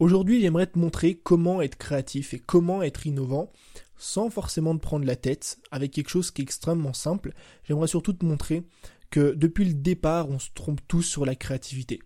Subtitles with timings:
[0.00, 3.52] Aujourd'hui, j'aimerais te montrer comment être créatif et comment être innovant
[3.98, 7.34] sans forcément te prendre la tête avec quelque chose qui est extrêmement simple.
[7.64, 8.62] J'aimerais surtout te montrer
[9.10, 12.00] que depuis le départ, on se trompe tous sur la créativité.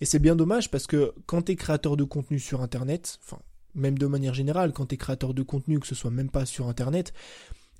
[0.00, 3.42] Et c'est bien dommage parce que quand tu es créateur de contenu sur Internet, enfin,
[3.74, 6.46] même de manière générale, quand tu es créateur de contenu, que ce soit même pas
[6.46, 7.12] sur Internet,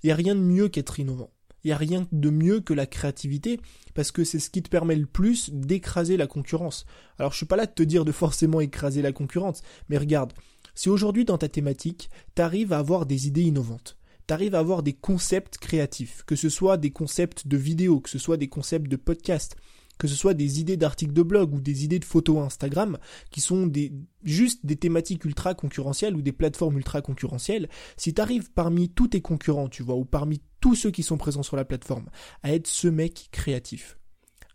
[0.03, 1.31] il n'y a rien de mieux qu'être innovant.
[1.67, 3.59] Il n'y a rien de mieux que la créativité,
[3.93, 6.87] parce que c'est ce qui te permet le plus d'écraser la concurrence.
[7.19, 10.33] Alors je suis pas là de te dire de forcément écraser la concurrence, mais regarde,
[10.77, 13.97] si aujourd'hui dans ta thématique, tu arrives à avoir des idées innovantes,
[14.29, 18.11] tu arrives à avoir des concepts créatifs, que ce soit des concepts de vidéo, que
[18.11, 19.57] ce soit des concepts de podcast,
[19.99, 22.99] que ce soit des idées d'articles de blog ou des idées de photos Instagram,
[23.31, 23.93] qui sont des,
[24.23, 29.09] juste des thématiques ultra concurrentielles ou des plateformes ultra concurrentielles, si tu arrives parmi tous
[29.09, 32.09] tes concurrents, tu vois, ou parmi tous ceux qui sont présents sur la plateforme,
[32.43, 33.99] à être ce mec créatif,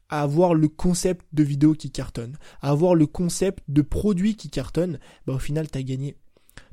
[0.10, 4.50] à avoir le concept de vidéo qui cartonne, à avoir le concept de produit qui
[4.50, 6.18] cartonne, bah au final t'as gagné.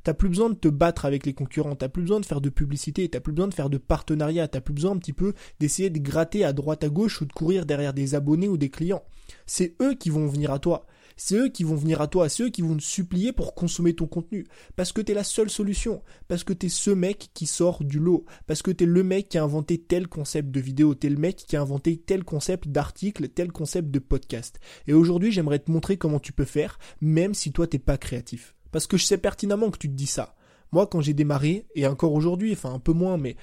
[0.09, 2.49] T'as plus besoin de te battre avec les concurrents, t'as plus besoin de faire de
[2.49, 5.91] publicité, t'as plus besoin de faire de partenariat, t'as plus besoin un petit peu d'essayer
[5.91, 9.03] de gratter à droite à gauche ou de courir derrière des abonnés ou des clients.
[9.45, 10.87] C'est eux qui vont venir à toi.
[11.19, 13.93] C'est eux qui vont venir à toi, c'est eux qui vont te supplier pour consommer
[13.93, 14.47] ton contenu.
[14.77, 16.03] Parce que t'es la seule solution.
[16.27, 18.25] Parce que t'es ce mec qui sort du lot.
[18.47, 20.95] Parce que t'es le mec qui a inventé tel concept de vidéo.
[20.95, 24.59] T'es le mec qui a inventé tel concept d'article, tel concept de podcast.
[24.87, 28.55] Et aujourd'hui, j'aimerais te montrer comment tu peux faire, même si toi t'es pas créatif.
[28.73, 30.35] Parce que je sais pertinemment que tu te dis ça.
[30.73, 33.37] Moi, quand j'ai démarré, et encore aujourd'hui, enfin un peu moins, mais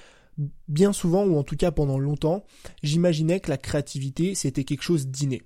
[0.68, 2.44] bien souvent, ou en tout cas pendant longtemps,
[2.82, 5.42] j'imaginais que la créativité, c'était quelque chose d'inné.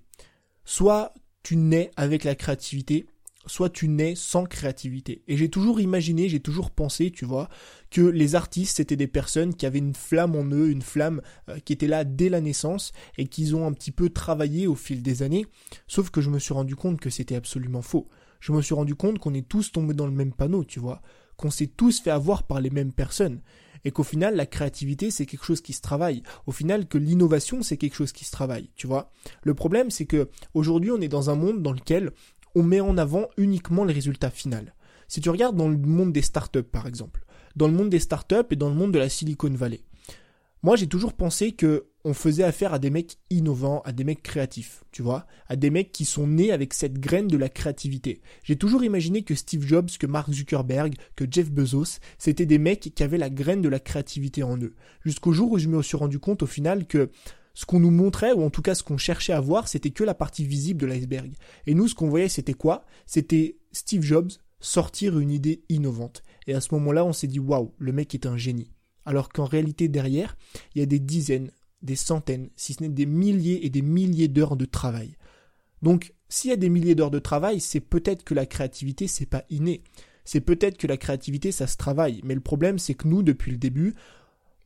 [0.65, 3.07] Soit tu nais avec la créativité,
[3.47, 5.23] soit tu nais sans créativité.
[5.27, 7.49] Et j'ai toujours imaginé, j'ai toujours pensé, tu vois,
[7.91, 11.59] que les artistes, c'était des personnes qui avaient une flamme en eux, une flamme euh,
[11.61, 15.03] qui était là dès la naissance et qu'ils ont un petit peu travaillé au fil
[15.03, 15.47] des années.
[15.87, 18.09] Sauf que je me suis rendu compte que c'était absolument faux
[18.41, 21.03] je me suis rendu compte qu'on est tous tombés dans le même panneau, tu vois,
[21.37, 23.41] qu'on s'est tous fait avoir par les mêmes personnes,
[23.85, 26.23] et qu'au final, la créativité, c'est quelque chose qui se travaille.
[26.47, 29.11] Au final, que l'innovation, c'est quelque chose qui se travaille, tu vois.
[29.43, 32.13] Le problème, c'est que aujourd'hui, on est dans un monde dans lequel
[32.55, 34.71] on met en avant uniquement les résultats finaux.
[35.09, 37.25] Si tu regardes dans le monde des startups, par exemple,
[37.57, 39.81] dans le monde des startups et dans le monde de la Silicon Valley,
[40.63, 44.23] moi, j'ai toujours pensé que on faisait affaire à des mecs innovants, à des mecs
[44.23, 48.23] créatifs, tu vois, à des mecs qui sont nés avec cette graine de la créativité.
[48.43, 52.93] J'ai toujours imaginé que Steve Jobs, que Mark Zuckerberg, que Jeff Bezos, c'était des mecs
[52.95, 54.75] qui avaient la graine de la créativité en eux.
[55.05, 57.11] Jusqu'au jour où je me suis rendu compte au final que
[57.53, 60.05] ce qu'on nous montrait, ou en tout cas ce qu'on cherchait à voir, c'était que
[60.05, 61.33] la partie visible de l'iceberg.
[61.67, 62.87] Et nous, ce qu'on voyait, c'était quoi?
[63.07, 64.31] C'était Steve Jobs
[64.61, 66.23] sortir une idée innovante.
[66.47, 68.71] Et à ce moment-là, on s'est dit, waouh, le mec est un génie
[69.05, 70.37] alors qu'en réalité derrière,
[70.75, 71.51] il y a des dizaines,
[71.83, 75.17] des centaines, si ce n'est des milliers et des milliers d'heures de travail.
[75.83, 79.27] Donc, s'il y a des milliers d'heures de travail, c'est peut-être que la créativité, c'est
[79.27, 79.83] pas inné.
[80.25, 82.21] C'est peut-être que la créativité, ça se travaille.
[82.25, 83.95] Mais le problème, c'est que nous, depuis le début,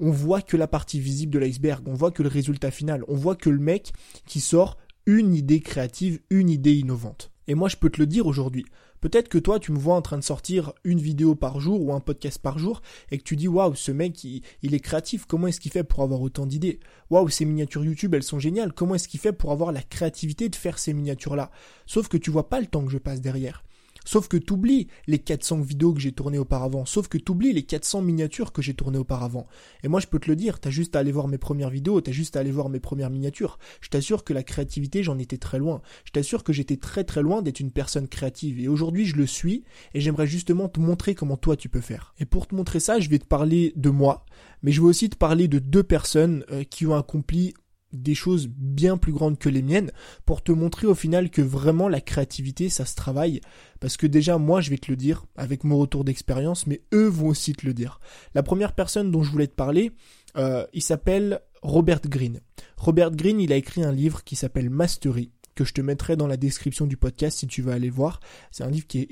[0.01, 3.15] on voit que la partie visible de l'iceberg, on voit que le résultat final, on
[3.15, 3.93] voit que le mec
[4.27, 4.77] qui sort
[5.07, 7.31] une idée créative, une idée innovante.
[7.47, 8.65] Et moi, je peux te le dire aujourd'hui.
[9.01, 11.93] Peut-être que toi, tu me vois en train de sortir une vidéo par jour ou
[11.93, 15.27] un podcast par jour et que tu dis waouh, ce mec, il, est créatif.
[15.27, 16.81] Comment est-ce qu'il fait pour avoir autant d'idées?
[17.11, 18.73] Waouh, ces miniatures YouTube, elles sont géniales.
[18.73, 21.51] Comment est-ce qu'il fait pour avoir la créativité de faire ces miniatures-là?
[21.85, 23.63] Sauf que tu vois pas le temps que je passe derrière.
[24.05, 26.85] Sauf que t'oublies les 400 vidéos que j'ai tournées auparavant.
[26.85, 29.47] Sauf que t'oublies les 400 miniatures que j'ai tournées auparavant.
[29.83, 32.01] Et moi, je peux te le dire, t'as juste à aller voir mes premières vidéos,
[32.01, 33.59] t'as juste à aller voir mes premières miniatures.
[33.81, 35.83] Je t'assure que la créativité, j'en étais très loin.
[36.05, 38.61] Je t'assure que j'étais très très loin d'être une personne créative.
[38.61, 39.65] Et aujourd'hui, je le suis.
[39.95, 42.15] Et j'aimerais justement te montrer comment toi tu peux faire.
[42.19, 44.27] Et pour te montrer ça, je vais te parler de moi.
[44.63, 47.55] Mais je vais aussi te parler de deux personnes euh, qui ont accompli
[47.95, 49.91] des choses bien plus grandes que les miennes
[50.25, 53.41] pour te montrer au final que vraiment la créativité ça se travaille.
[53.81, 57.09] Parce que déjà moi je vais te le dire avec mon retour d'expérience mais eux
[57.09, 58.01] vont aussi te le dire.
[58.35, 59.93] La première personne dont je voulais te parler
[60.37, 62.41] euh, il s'appelle Robert Greene.
[62.77, 66.27] Robert Greene il a écrit un livre qui s'appelle Mastery que je te mettrai dans
[66.27, 68.21] la description du podcast si tu veux aller voir.
[68.51, 69.07] C'est un livre qui est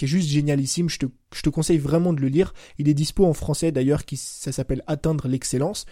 [0.00, 0.88] qui est juste génialissime.
[0.88, 2.54] Je te, conseille vraiment de le lire.
[2.78, 5.84] Il est dispo en français d'ailleurs, qui ça s'appelle Atteindre l'excellence.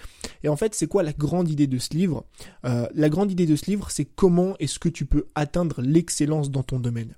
[0.43, 2.25] Et en fait, c'est quoi la grande idée de ce livre?
[2.65, 6.50] Euh, La grande idée de ce livre, c'est comment est-ce que tu peux atteindre l'excellence
[6.50, 7.17] dans ton domaine.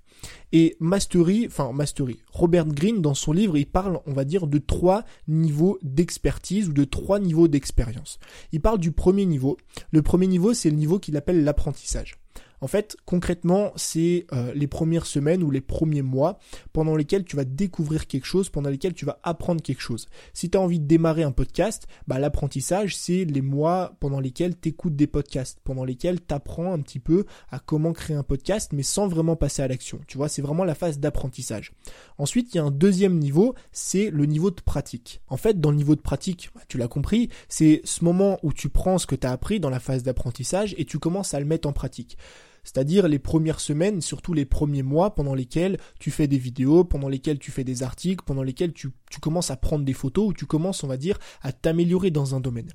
[0.50, 4.58] Et Mastery, enfin Mastery, Robert Greene dans son livre, il parle, on va dire, de
[4.58, 8.18] trois niveaux d'expertise ou de trois niveaux d'expérience.
[8.50, 9.58] Il parle du premier niveau.
[9.92, 12.16] Le premier niveau, c'est le niveau qu'il appelle l'apprentissage.
[12.60, 16.38] En fait, concrètement, c'est euh, les premières semaines ou les premiers mois
[16.72, 20.08] pendant lesquels tu vas découvrir quelque chose, pendant lesquels tu vas apprendre quelque chose.
[20.34, 24.58] Si tu as envie de démarrer un podcast, bah, l'apprentissage, c'est les mois pendant lesquels
[24.58, 28.22] tu écoutes des podcasts, pendant lesquels tu apprends un petit peu à comment créer un
[28.22, 30.00] podcast, mais sans vraiment passer à l'action.
[30.06, 31.72] Tu vois, c'est vraiment la phase d'apprentissage.
[32.18, 35.22] Ensuite, il y a un deuxième niveau, c'est le niveau de pratique.
[35.28, 38.52] En fait, dans le niveau de pratique, bah, tu l'as compris, c'est ce moment où
[38.52, 41.40] tu prends ce que tu as appris dans la phase d'apprentissage et tu commences à
[41.40, 42.18] le mettre en pratique
[42.64, 47.08] c'est-à-dire les premières semaines, surtout les premiers mois pendant lesquels tu fais des vidéos, pendant
[47.08, 48.90] lesquels tu fais des articles, pendant lesquels tu,
[49.20, 52.40] commences à prendre des photos, ou tu commences, on va dire, à t'améliorer dans un
[52.40, 52.70] domaine.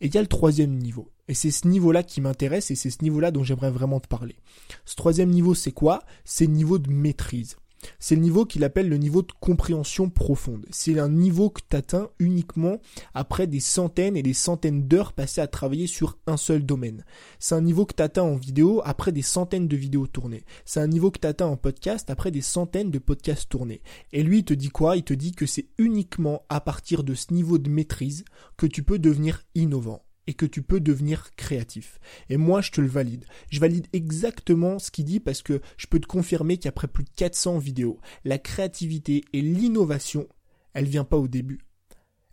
[0.00, 1.10] Et il y a le troisième niveau.
[1.26, 4.36] Et c'est ce niveau-là qui m'intéresse et c'est ce niveau-là dont j'aimerais vraiment te parler.
[4.84, 6.02] Ce troisième niveau, c'est quoi?
[6.24, 7.56] C'est le niveau de maîtrise.
[7.98, 10.66] C'est le niveau qu'il appelle le niveau de compréhension profonde.
[10.70, 12.80] C'est un niveau que tu uniquement
[13.14, 17.04] après des centaines et des centaines d'heures passées à travailler sur un seul domaine.
[17.38, 20.44] C'est un niveau que tu en vidéo après des centaines de vidéos tournées.
[20.64, 23.82] C'est un niveau que tu en podcast après des centaines de podcasts tournés.
[24.12, 24.96] Et lui, il te dit quoi?
[24.96, 28.24] Il te dit que c'est uniquement à partir de ce niveau de maîtrise
[28.56, 31.98] que tu peux devenir innovant et que tu peux devenir créatif.
[32.28, 33.24] Et moi, je te le valide.
[33.50, 37.10] Je valide exactement ce qu'il dit parce que je peux te confirmer qu'après plus de
[37.16, 40.28] 400 vidéos, la créativité et l'innovation,
[40.74, 41.60] elle vient pas au début.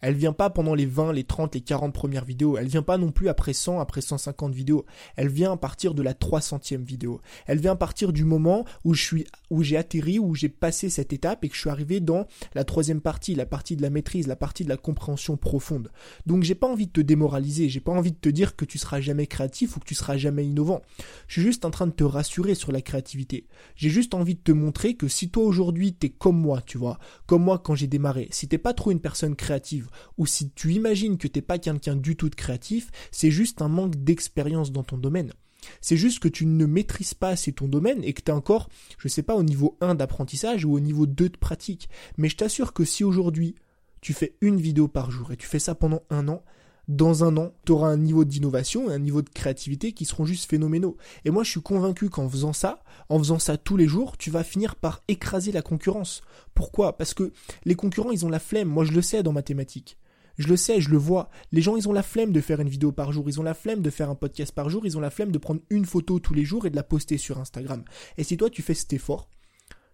[0.01, 2.57] Elle vient pas pendant les 20, les 30, les 40 premières vidéos.
[2.57, 4.85] Elle vient pas non plus après 100, après 150 vidéos.
[5.15, 7.21] Elle vient à partir de la 300e vidéo.
[7.47, 10.89] Elle vient à partir du moment où je suis, où j'ai atterri, où j'ai passé
[10.89, 13.89] cette étape et que je suis arrivé dans la troisième partie, la partie de la
[13.89, 15.91] maîtrise, la partie de la compréhension profonde.
[16.27, 18.77] Donc j'ai pas envie de te démoraliser, j'ai pas envie de te dire que tu
[18.77, 20.81] seras jamais créatif ou que tu seras jamais innovant.
[21.27, 23.47] Je suis juste en train de te rassurer sur la créativité.
[23.75, 26.99] J'ai juste envie de te montrer que si toi aujourd'hui t'es comme moi, tu vois,
[27.25, 30.73] comme moi quand j'ai démarré, si t'es pas trop une personne créative, ou si tu
[30.73, 34.83] imagines que t'es pas quelqu'un du tout de créatif, c'est juste un manque d'expérience dans
[34.83, 35.33] ton domaine.
[35.81, 38.69] C'est juste que tu ne maîtrises pas assez ton domaine et que tu es encore,
[38.97, 41.89] je sais pas, au niveau 1 d'apprentissage ou au niveau 2 de pratique.
[42.17, 43.55] Mais je t'assure que si aujourd'hui
[44.01, 46.43] tu fais une vidéo par jour et tu fais ça pendant un an,
[46.87, 50.25] dans un an, tu auras un niveau d'innovation et un niveau de créativité qui seront
[50.25, 50.97] juste phénoménaux.
[51.23, 54.31] Et moi, je suis convaincu qu'en faisant ça, en faisant ça tous les jours, tu
[54.31, 56.21] vas finir par écraser la concurrence.
[56.53, 56.97] Pourquoi?
[56.97, 57.31] Parce que
[57.65, 58.69] les concurrents, ils ont la flemme.
[58.69, 59.97] Moi, je le sais dans mathématiques.
[60.37, 61.29] Je le sais, je le vois.
[61.51, 63.53] Les gens, ils ont la flemme de faire une vidéo par jour, ils ont la
[63.53, 66.19] flemme de faire un podcast par jour, ils ont la flemme de prendre une photo
[66.19, 67.83] tous les jours et de la poster sur Instagram.
[68.17, 69.29] Et si toi, tu fais cet effort,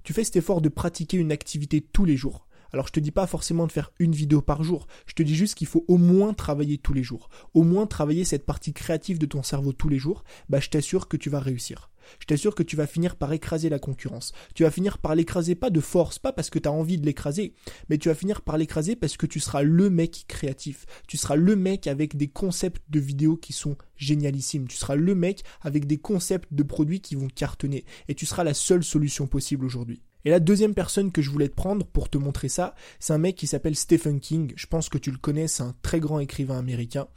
[0.04, 3.12] tu fais cet effort de pratiquer une activité tous les jours, alors je te dis
[3.12, 5.98] pas forcément de faire une vidéo par jour, je te dis juste qu'il faut au
[5.98, 9.90] moins travailler tous les jours, au moins travailler cette partie créative de ton cerveau tous
[9.90, 11.92] les jours, bah je t'assure que tu vas réussir.
[12.20, 14.32] Je t'assure que tu vas finir par écraser la concurrence.
[14.56, 17.06] Tu vas finir par l'écraser pas de force, pas parce que tu as envie de
[17.06, 17.54] l'écraser,
[17.90, 20.86] mais tu vas finir par l'écraser parce que tu seras le mec créatif.
[21.08, 24.68] Tu seras le mec avec des concepts de vidéos qui sont génialissimes.
[24.68, 27.86] Tu seras le mec avec des concepts de produits qui vont cartonner.
[28.08, 30.02] Et tu seras la seule solution possible aujourd'hui.
[30.26, 33.18] Et la deuxième personne que je voulais te prendre pour te montrer ça, c'est un
[33.18, 34.54] mec qui s'appelle Stephen King.
[34.56, 37.08] Je pense que tu le connais, c'est un très grand écrivain américain.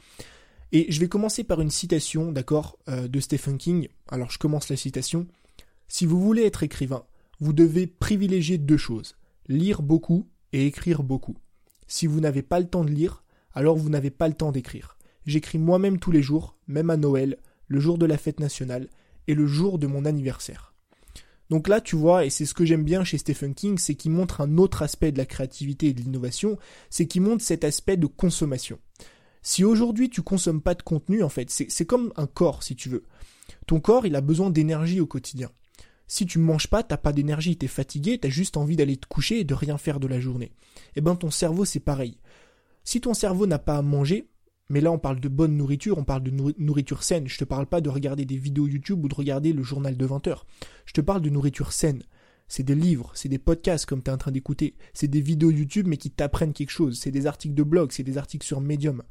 [0.71, 3.87] Et je vais commencer par une citation, d'accord, euh, de Stephen King.
[4.09, 5.27] Alors je commence la citation.
[5.87, 7.05] Si vous voulez être écrivain,
[7.39, 9.15] vous devez privilégier deux choses.
[9.47, 11.37] Lire beaucoup et écrire beaucoup.
[11.87, 13.23] Si vous n'avez pas le temps de lire,
[13.53, 14.97] alors vous n'avez pas le temps d'écrire.
[15.25, 17.37] J'écris moi-même tous les jours, même à Noël,
[17.67, 18.89] le jour de la fête nationale
[19.27, 20.74] et le jour de mon anniversaire.
[21.49, 24.11] Donc là, tu vois, et c'est ce que j'aime bien chez Stephen King, c'est qu'il
[24.11, 26.57] montre un autre aspect de la créativité et de l'innovation,
[26.89, 28.79] c'est qu'il montre cet aspect de consommation.
[29.43, 32.89] Si aujourd'hui tu consommes pas de contenu, en fait, c'est comme un corps, si tu
[32.89, 33.03] veux.
[33.67, 35.51] Ton corps, il a besoin d'énergie au quotidien.
[36.07, 39.39] Si tu manges pas, t'as pas d'énergie, t'es fatigué, t'as juste envie d'aller te coucher
[39.39, 40.51] et de rien faire de la journée.
[40.95, 42.17] Eh ben ton cerveau c'est pareil.
[42.83, 44.27] Si ton cerveau n'a pas à manger,
[44.69, 47.27] mais là, on parle de bonne nourriture, on parle de nourriture saine.
[47.27, 50.05] Je te parle pas de regarder des vidéos YouTube ou de regarder le journal de
[50.05, 50.47] 20 heures.
[50.85, 52.01] Je te parle de nourriture saine.
[52.47, 54.75] C'est des livres, c'est des podcasts comme tu es en train d'écouter.
[54.93, 56.99] C'est des vidéos YouTube mais qui t'apprennent quelque chose.
[56.99, 59.03] C'est des articles de blog, c'est des articles sur Medium.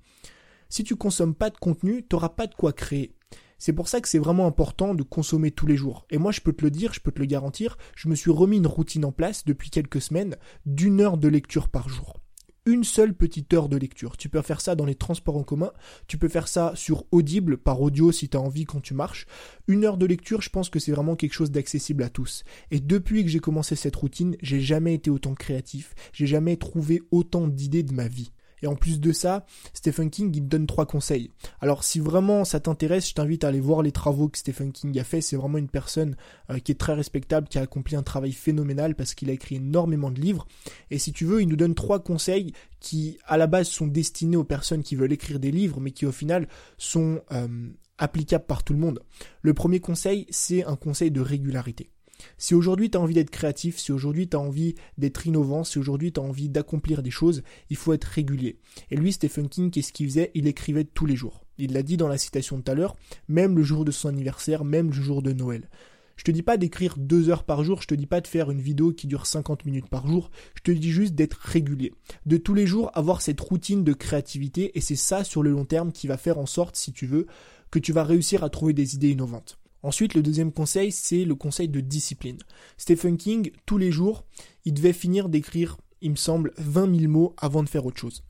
[0.68, 3.14] Si tu consommes pas de contenu, tu n'auras pas de quoi créer.
[3.58, 6.06] C'est pour ça que c'est vraiment important de consommer tous les jours.
[6.10, 8.32] Et moi, je peux te le dire, je peux te le garantir, je me suis
[8.32, 12.23] remis une routine en place depuis quelques semaines d'une heure de lecture par jour
[12.66, 14.16] une seule petite heure de lecture.
[14.16, 15.72] Tu peux faire ça dans les transports en commun,
[16.06, 19.26] tu peux faire ça sur Audible, par audio si tu as envie quand tu marches.
[19.68, 22.44] Une heure de lecture, je pense que c'est vraiment quelque chose d'accessible à tous.
[22.70, 27.02] Et depuis que j'ai commencé cette routine, j'ai jamais été autant créatif, j'ai jamais trouvé
[27.10, 28.32] autant d'idées de ma vie.
[28.64, 29.44] Et en plus de ça,
[29.74, 31.30] Stephen King, il me donne trois conseils.
[31.60, 34.98] Alors si vraiment ça t'intéresse, je t'invite à aller voir les travaux que Stephen King
[34.98, 35.20] a fait.
[35.20, 36.16] C'est vraiment une personne
[36.48, 39.56] euh, qui est très respectable, qui a accompli un travail phénoménal parce qu'il a écrit
[39.56, 40.46] énormément de livres.
[40.90, 44.38] Et si tu veux, il nous donne trois conseils qui, à la base, sont destinés
[44.38, 47.20] aux personnes qui veulent écrire des livres, mais qui au final sont...
[47.32, 48.98] Euh, applicable par tout le monde.
[49.42, 51.90] Le premier conseil, c'est un conseil de régularité.
[52.38, 55.78] Si aujourd'hui tu as envie d'être créatif, si aujourd'hui tu as envie d'être innovant, si
[55.78, 58.58] aujourd'hui tu as envie d'accomplir des choses, il faut être régulier.
[58.90, 60.30] Et lui, Stephen King, qu'est-ce qu'il faisait?
[60.34, 61.44] Il écrivait tous les jours.
[61.58, 62.96] Il l'a dit dans la citation de tout à l'heure,
[63.28, 65.68] même le jour de son anniversaire, même le jour de Noël.
[66.16, 68.50] Je te dis pas d'écrire deux heures par jour, je te dis pas de faire
[68.50, 71.92] une vidéo qui dure 50 minutes par jour, je te dis juste d'être régulier.
[72.24, 75.64] De tous les jours avoir cette routine de créativité et c'est ça sur le long
[75.64, 77.26] terme qui va faire en sorte, si tu veux,
[77.70, 79.58] que tu vas réussir à trouver des idées innovantes.
[79.84, 82.38] Ensuite, le deuxième conseil, c'est le conseil de discipline.
[82.78, 84.24] Stephen King, tous les jours,
[84.64, 88.24] il devait finir d'écrire, il me semble, 20 000 mots avant de faire autre chose.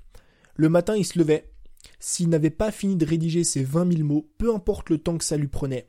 [0.56, 1.52] Le matin, il se levait.
[2.00, 5.23] S'il n'avait pas fini de rédiger ces 20 000 mots, peu importe le temps que
[5.23, 5.88] ça lui prenait,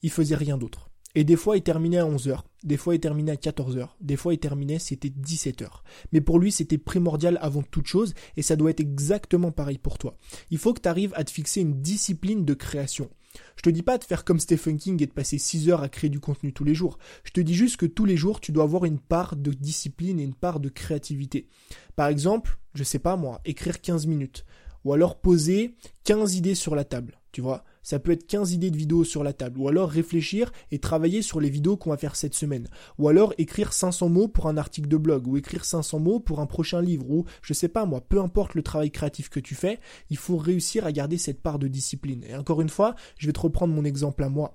[0.00, 0.88] il faisait rien d'autre.
[1.14, 3.98] Et des fois, il terminait à 11 heures, des fois, il terminait à 14 heures,
[4.00, 5.84] des fois, il terminait, c'était 17 heures.
[6.12, 9.98] Mais pour lui, c'était primordial avant toute chose, et ça doit être exactement pareil pour
[9.98, 10.16] toi.
[10.50, 13.10] Il faut que tu arrives à te fixer une discipline de création.
[13.56, 15.88] Je te dis pas de faire comme Stephen King et de passer 6 heures à
[15.88, 16.98] créer du contenu tous les jours.
[17.24, 20.20] Je te dis juste que tous les jours, tu dois avoir une part de discipline
[20.20, 21.48] et une part de créativité.
[21.94, 24.44] Par exemple, je sais pas moi, écrire 15 minutes.
[24.84, 25.74] Ou alors poser
[26.04, 27.18] 15 idées sur la table.
[27.32, 30.50] Tu vois ça peut être 15 idées de vidéos sur la table, ou alors réfléchir
[30.72, 32.66] et travailler sur les vidéos qu'on va faire cette semaine,
[32.98, 36.40] ou alors écrire 500 mots pour un article de blog, ou écrire 500 mots pour
[36.40, 39.54] un prochain livre, ou je sais pas moi, peu importe le travail créatif que tu
[39.54, 39.78] fais,
[40.10, 42.24] il faut réussir à garder cette part de discipline.
[42.24, 44.52] Et encore une fois, je vais te reprendre mon exemple à moi.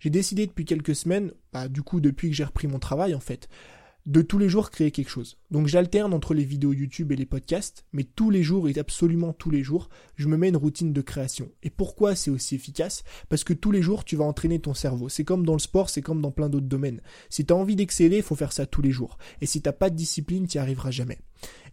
[0.00, 3.20] J'ai décidé depuis quelques semaines, bah, du coup depuis que j'ai repris mon travail en
[3.20, 3.48] fait,
[4.06, 5.38] de tous les jours créer quelque chose.
[5.50, 9.32] Donc j'alterne entre les vidéos YouTube et les podcasts, mais tous les jours et absolument
[9.32, 11.50] tous les jours, je me mets une routine de création.
[11.62, 13.02] Et pourquoi c'est aussi efficace?
[13.28, 15.08] Parce que tous les jours, tu vas entraîner ton cerveau.
[15.08, 17.00] C'est comme dans le sport, c'est comme dans plein d'autres domaines.
[17.30, 19.16] Si tu as envie d'exceller, il faut faire ça tous les jours.
[19.40, 21.18] Et si t'as pas de discipline, tu n'y arriveras jamais.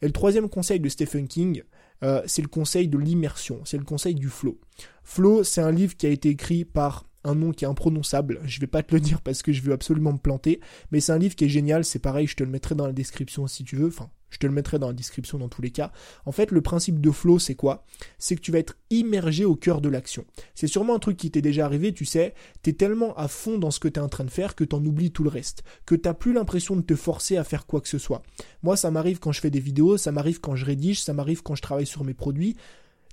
[0.02, 1.64] Et le troisième conseil de Stephen King,
[2.04, 4.60] euh, c'est le conseil de l'immersion, c'est le conseil du flow.
[5.04, 8.40] Flow, c'est un livre qui a été écrit par un nom qui est imprononçable.
[8.46, 10.60] Je vais pas te le dire parce que je veux absolument me planter,
[10.92, 11.86] mais c'est un livre qui est génial.
[11.86, 13.88] C'est pareil, je te le mettrai dans la description si tu veux.
[13.88, 15.92] Enfin, je te le mettrai dans la description dans tous les cas.
[16.25, 17.86] En fait, le principe de flow, c'est quoi?
[18.18, 20.25] C'est que tu vas être immergé au cœur de l'action.
[20.56, 22.34] C'est sûrement un truc qui t'est déjà arrivé, tu sais.
[22.63, 25.12] T'es tellement à fond dans ce que t'es en train de faire que t'en oublies
[25.12, 25.63] tout le reste.
[25.86, 28.24] Que t'as plus l'impression de te forcer à faire quoi que ce soit.
[28.63, 31.44] Moi, ça m'arrive quand je fais des vidéos, ça m'arrive quand je rédige, ça m'arrive
[31.44, 32.56] quand je travaille sur mes produits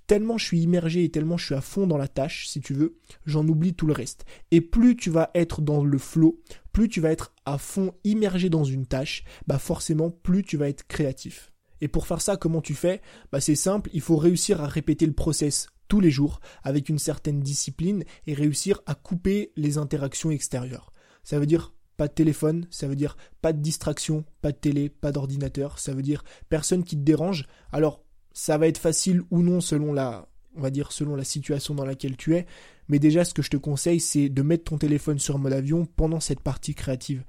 [0.09, 2.75] tellement je suis immergé et tellement je suis à fond dans la tâche, si tu
[2.75, 4.25] veux, j'en oublie tout le reste.
[4.51, 6.41] Et plus tu vas être dans le flow,
[6.73, 10.69] plus tu vas être à fond immergé dans une tâche, bah forcément plus tu vas
[10.69, 11.53] être créatif.
[11.81, 13.01] Et pour faire ça, comment tu fais?
[13.31, 16.99] Bah c'est simple, il faut réussir à répéter le process tous les jours avec une
[16.99, 20.93] certaine discipline et réussir à couper les interactions extérieures.
[21.23, 24.89] Ça veut dire pas de téléphone, ça veut dire pas de distraction, pas de télé,
[24.89, 27.47] pas d'ordinateur, ça veut dire personne qui te dérange.
[27.73, 28.05] Alors
[28.39, 31.85] ça va être facile ou non selon la, on va dire selon la situation dans
[31.85, 32.47] laquelle tu es.
[32.87, 35.87] Mais déjà, ce que je te conseille, c'est de mettre ton téléphone sur mode avion
[35.87, 37.25] pendant cette partie créative.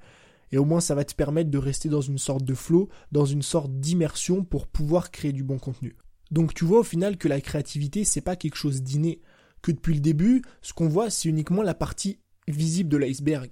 [0.52, 3.24] Et au moins, ça va te permettre de rester dans une sorte de flow, dans
[3.24, 5.96] une sorte d'immersion pour pouvoir créer du bon contenu.
[6.30, 9.20] Donc tu vois au final que la créativité, c'est pas quelque chose d'inné.
[9.62, 13.50] Que depuis le début, ce qu'on voit, c'est uniquement la partie visible de l'iceberg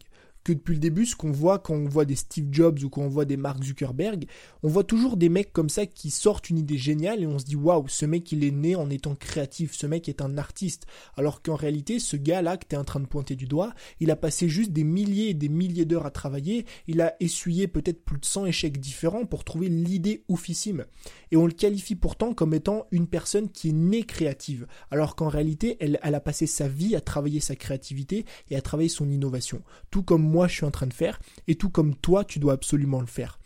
[0.48, 3.02] que depuis le début, ce qu'on voit quand on voit des Steve Jobs ou quand
[3.02, 4.24] on voit des Mark Zuckerberg,
[4.62, 7.44] on voit toujours des mecs comme ça qui sortent une idée géniale et on se
[7.44, 10.86] dit waouh, ce mec il est né en étant créatif, ce mec est un artiste.
[11.16, 14.10] Alors qu'en réalité, ce gars-là que tu es en train de pointer du doigt, il
[14.10, 18.02] a passé juste des milliers et des milliers d'heures à travailler, il a essuyé peut-être
[18.02, 20.86] plus de 100 échecs différents pour trouver l'idée oufissime.
[21.30, 25.28] Et on le qualifie pourtant comme étant une personne qui est née créative, alors qu'en
[25.28, 29.10] réalité, elle, elle a passé sa vie à travailler sa créativité et à travailler son
[29.10, 29.62] innovation.
[29.90, 33.00] Tout comme je suis en train de faire, et tout comme toi, tu dois absolument
[33.00, 33.38] le faire.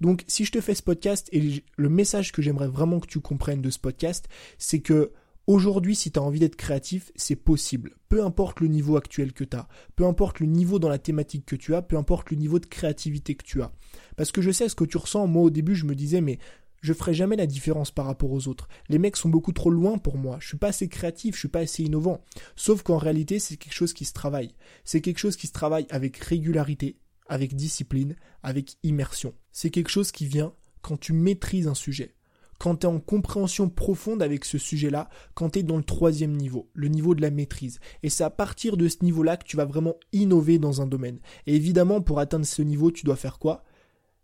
[0.00, 3.20] Donc si je te fais ce podcast, et le message que j'aimerais vraiment que tu
[3.20, 5.12] comprennes de ce podcast, c'est que
[5.46, 7.96] Aujourd'hui, si tu as envie d'être créatif, c'est possible.
[8.08, 11.44] Peu importe le niveau actuel que tu as, peu importe le niveau dans la thématique
[11.44, 13.70] que tu as, peu importe le niveau de créativité que tu as.
[14.16, 15.26] Parce que je sais ce que tu ressens.
[15.26, 16.38] Moi, au début, je me disais, mais
[16.84, 18.68] je ferai jamais la différence par rapport aux autres.
[18.90, 20.36] Les mecs sont beaucoup trop loin pour moi.
[20.38, 22.22] Je suis pas assez créatif, je suis pas assez innovant.
[22.56, 24.54] Sauf qu'en réalité, c'est quelque chose qui se travaille.
[24.84, 29.32] C'est quelque chose qui se travaille avec régularité, avec discipline, avec immersion.
[29.50, 32.16] C'est quelque chose qui vient quand tu maîtrises un sujet.
[32.58, 36.36] Quand tu es en compréhension profonde avec ce sujet-là, quand tu es dans le troisième
[36.36, 37.80] niveau, le niveau de la maîtrise.
[38.02, 41.20] Et c'est à partir de ce niveau-là que tu vas vraiment innover dans un domaine.
[41.46, 43.64] Et évidemment, pour atteindre ce niveau, tu dois faire quoi?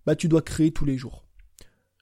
[0.05, 1.25] Bah tu dois créer tous les jours.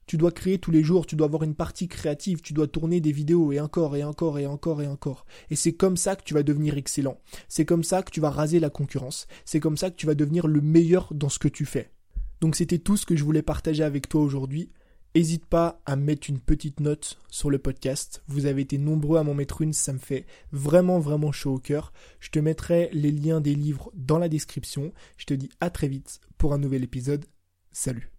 [0.08, 2.98] Tu dois créer tous les jours, tu dois avoir une partie créative, tu dois tourner
[3.02, 5.26] des vidéos et encore et encore et encore et encore.
[5.50, 7.20] Et c'est comme ça que tu vas devenir excellent.
[7.46, 9.26] C'est comme ça que tu vas raser la concurrence.
[9.44, 11.92] C'est comme ça que tu vas devenir le meilleur dans ce que tu fais.
[12.40, 14.70] Donc c'était tout ce que je voulais partager avec toi aujourd'hui.
[15.14, 18.22] N'hésite pas à mettre une petite note sur le podcast.
[18.28, 21.58] Vous avez été nombreux à m'en mettre une, ça me fait vraiment vraiment chaud au
[21.58, 21.92] cœur.
[22.18, 24.90] Je te mettrai les liens des livres dans la description.
[25.18, 27.26] Je te dis à très vite pour un nouvel épisode.
[27.72, 28.17] Salut